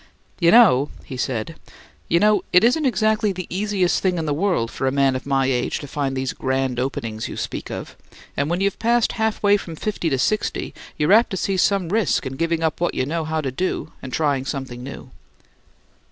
"You 0.39 0.49
know," 0.49 0.89
he 1.05 1.15
said; 1.15 1.57
"you 2.09 2.19
know 2.19 2.43
it 2.51 2.63
isn't 2.63 2.87
exactly 2.87 3.31
the 3.31 3.45
easiest 3.51 4.01
thing 4.01 4.17
in 4.17 4.25
the 4.25 4.33
world 4.33 4.71
for 4.71 4.87
a 4.87 4.91
man 4.91 5.15
of 5.15 5.27
my 5.27 5.45
age 5.45 5.77
to 5.77 5.87
find 5.87 6.17
these 6.17 6.33
grand 6.33 6.79
openings 6.79 7.27
you 7.27 7.37
speak 7.37 7.69
of. 7.69 7.95
And 8.35 8.49
when 8.49 8.61
you've 8.61 8.79
passed 8.79 9.11
half 9.11 9.43
way 9.43 9.57
from 9.57 9.75
fifty 9.75 10.09
to 10.09 10.17
sixty 10.17 10.73
you're 10.97 11.13
apt 11.13 11.29
to 11.29 11.37
see 11.37 11.55
some 11.55 11.89
risk 11.89 12.25
in 12.25 12.33
giving 12.35 12.63
up 12.63 12.81
what 12.81 12.95
you 12.95 13.05
know 13.05 13.25
how 13.25 13.41
to 13.41 13.51
do 13.51 13.91
and 14.01 14.11
trying 14.11 14.43
something 14.45 14.81
new." 14.81 15.11